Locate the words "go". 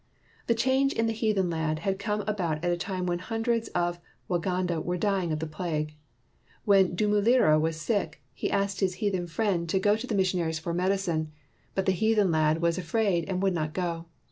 9.77-9.91, 13.73-14.07